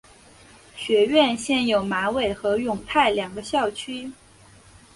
[0.75, 4.11] 学院现有马尾和永泰两个校区。